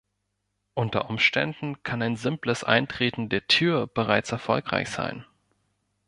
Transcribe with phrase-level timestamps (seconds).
[0.73, 5.25] Unter Umständen kann ein simples „Eintreten“ der Tür bereits erfolgreich sein.